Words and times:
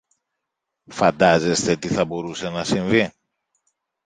Φαντάζεστε 0.91 1.75
τι 1.77 1.87
θα 1.87 2.05
μπορούσε 2.05 2.49
να 2.49 2.63
συμβεί; 2.63 3.11